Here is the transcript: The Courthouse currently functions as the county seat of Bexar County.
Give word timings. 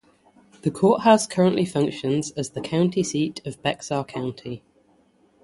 The 0.63 0.71
Courthouse 0.71 1.27
currently 1.27 1.63
functions 1.63 2.31
as 2.31 2.49
the 2.49 2.59
county 2.61 3.03
seat 3.03 3.39
of 3.45 3.61
Bexar 3.61 4.03
County. 4.03 4.63